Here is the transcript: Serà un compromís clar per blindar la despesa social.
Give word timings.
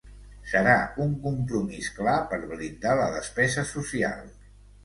Serà 0.51 0.71
un 1.03 1.11
compromís 1.25 1.91
clar 1.99 2.17
per 2.33 2.39
blindar 2.55 2.97
la 3.03 3.07
despesa 3.19 3.67
social. 3.77 4.29